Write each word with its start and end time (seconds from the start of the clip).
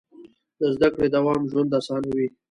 د 0.59 0.61
زده 0.75 0.87
کړې 0.95 1.07
دوام 1.15 1.41
ژوند 1.51 1.71
اسانوي. 1.79 2.27